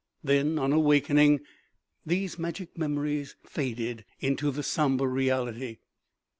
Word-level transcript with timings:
Then, 0.23 0.57
on 0.57 0.73
awakening, 0.73 1.41
these 2.03 2.39
magic 2.39 2.75
memories 2.75 3.35
faded 3.45 4.03
into 4.19 4.49
the 4.49 4.63
somber 4.63 5.05
reality. 5.05 5.77